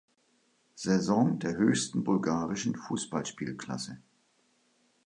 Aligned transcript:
Saison 0.73 1.37
der 1.37 1.57
höchsten 1.57 2.03
bulgarischen 2.03 2.75
Fußballspielklasse. 2.75 3.99